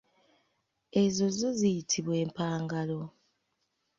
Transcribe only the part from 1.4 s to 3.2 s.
ziyitibwa empangalo.